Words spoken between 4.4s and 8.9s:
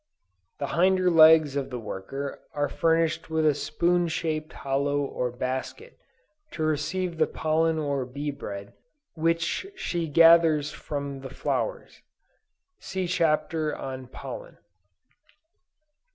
hollow or basket, to receive the pollen or bee bread